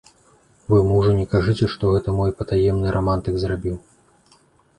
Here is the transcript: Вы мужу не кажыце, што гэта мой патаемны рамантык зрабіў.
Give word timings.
Вы 0.71 0.77
мужу 0.91 1.11
не 1.19 1.25
кажыце, 1.33 1.69
што 1.73 1.83
гэта 1.97 2.09
мой 2.21 2.33
патаемны 2.41 2.87
рамантык 2.97 3.35
зрабіў. 3.45 3.77